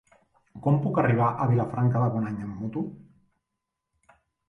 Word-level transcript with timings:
Com 0.67 0.79
puc 0.85 0.97
arribar 1.01 1.27
a 1.29 1.47
Vilafranca 1.53 2.03
de 2.07 2.17
Bonany 2.17 2.43
amb 2.49 2.59
moto? 2.65 2.87